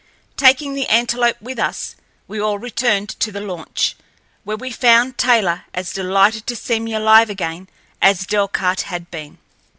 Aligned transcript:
Taking 0.35 0.73
the 0.73 0.87
antelope 0.87 1.37
with 1.39 1.59
us, 1.59 1.95
we 2.27 2.41
all 2.41 2.57
returned 2.57 3.09
to 3.19 3.31
the 3.31 3.39
launch, 3.39 3.95
where 4.43 4.57
we 4.57 4.71
found 4.71 5.19
Taylor 5.19 5.65
as 5.75 5.93
delighted 5.93 6.47
to 6.47 6.55
see 6.55 6.79
me 6.79 6.95
alive 6.95 7.29
again 7.29 7.69
as 8.01 8.25
Delcarte 8.25 8.81
had 8.87 9.11
been. 9.11 9.37